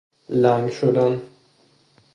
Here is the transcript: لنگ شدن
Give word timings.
لنگ 0.29 0.69
شدن 0.69 1.21